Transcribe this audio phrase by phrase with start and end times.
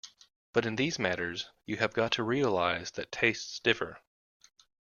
[0.51, 3.99] But in these matters you have got to realize that tastes differ.